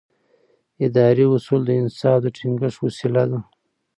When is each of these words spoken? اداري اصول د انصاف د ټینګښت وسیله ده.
اداري 0.85 1.25
اصول 1.35 1.61
د 1.65 1.69
انصاف 1.81 2.17
د 2.21 2.25
ټینګښت 2.37 2.77
وسیله 2.85 3.23
ده. 3.31 3.39